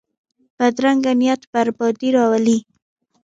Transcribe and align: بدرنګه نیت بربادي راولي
بدرنګه 0.57 1.11
نیت 1.19 1.41
بربادي 1.51 2.09
راولي 2.15 2.57